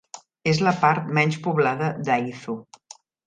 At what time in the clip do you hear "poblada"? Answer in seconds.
1.45-1.91